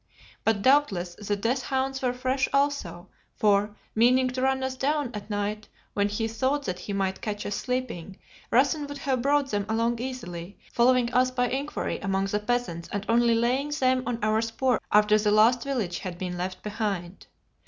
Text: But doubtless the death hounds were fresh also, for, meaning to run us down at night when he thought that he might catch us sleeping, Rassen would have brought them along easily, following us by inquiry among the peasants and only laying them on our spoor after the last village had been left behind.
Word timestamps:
But 0.43 0.63
doubtless 0.63 1.13
the 1.13 1.35
death 1.35 1.61
hounds 1.65 2.01
were 2.01 2.11
fresh 2.11 2.49
also, 2.51 3.07
for, 3.35 3.75
meaning 3.93 4.29
to 4.29 4.41
run 4.41 4.63
us 4.63 4.75
down 4.75 5.11
at 5.13 5.29
night 5.29 5.67
when 5.93 6.07
he 6.09 6.27
thought 6.27 6.65
that 6.65 6.79
he 6.79 6.91
might 6.91 7.21
catch 7.21 7.45
us 7.45 7.55
sleeping, 7.55 8.17
Rassen 8.51 8.87
would 8.87 8.97
have 8.97 9.21
brought 9.21 9.51
them 9.51 9.67
along 9.69 10.01
easily, 10.01 10.57
following 10.73 11.13
us 11.13 11.29
by 11.29 11.49
inquiry 11.49 11.99
among 11.99 12.25
the 12.25 12.39
peasants 12.39 12.89
and 12.91 13.05
only 13.07 13.35
laying 13.35 13.69
them 13.69 14.01
on 14.07 14.17
our 14.23 14.41
spoor 14.41 14.81
after 14.91 15.19
the 15.19 15.29
last 15.29 15.61
village 15.61 15.99
had 15.99 16.17
been 16.17 16.35
left 16.35 16.63
behind. 16.63 17.27